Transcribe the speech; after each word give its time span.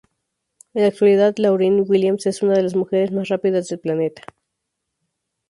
En 0.73 0.81
la 0.81 0.87
actualidad 0.87 1.35
Lauryn 1.37 1.85
Williams 1.87 2.25
es 2.25 2.41
una 2.41 2.55
de 2.55 2.63
las 2.63 2.75
mujeres 2.75 3.11
más 3.11 3.29
rápidas 3.29 3.67
del 3.67 3.77
planeta. 3.79 4.23